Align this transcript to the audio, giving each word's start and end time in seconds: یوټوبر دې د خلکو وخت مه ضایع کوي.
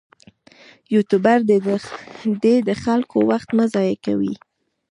یوټوبر 0.93 1.37
دې 2.43 2.55
د 2.67 2.69
خلکو 2.83 3.17
وخت 3.29 3.49
مه 3.57 3.65
ضایع 3.73 3.97
کوي. 4.05 4.33